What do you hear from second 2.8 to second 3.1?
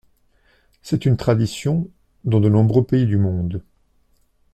pays